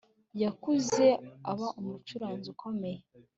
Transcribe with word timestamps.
Yakuze 0.43 1.07
aba 1.51 1.67
umucuranzi 1.79 2.47
ukomeye 2.53 3.01